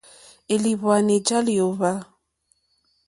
[0.53, 1.91] Élìhwwànì já lyǒhwá.